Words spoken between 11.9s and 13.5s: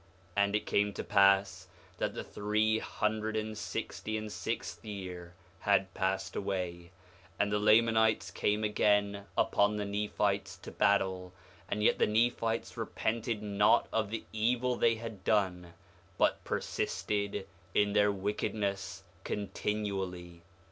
the Nephites repented